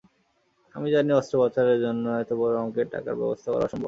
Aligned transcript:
আমি 0.75 0.87
জানি 0.93 1.11
অস্ত্রোপচারের 1.13 1.79
জন্য 1.85 2.05
এত 2.21 2.31
বড় 2.39 2.53
অঙ্কের 2.59 2.87
টাকার 2.93 3.15
ব্যবস্থা 3.21 3.49
করা 3.49 3.65
অসম্ভব। 3.65 3.79